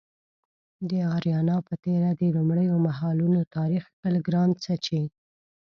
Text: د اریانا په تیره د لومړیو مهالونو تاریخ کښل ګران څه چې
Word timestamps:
د 0.89 0.91
اریانا 1.17 1.57
په 1.67 1.73
تیره 1.83 2.09
د 2.19 2.21
لومړیو 2.35 2.75
مهالونو 2.87 3.39
تاریخ 3.57 3.83
کښل 3.95 4.15
ګران 4.27 4.49
څه 4.63 4.73
چې 4.85 4.99